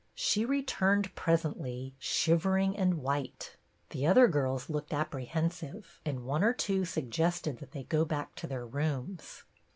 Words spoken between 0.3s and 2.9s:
returned presently, shivering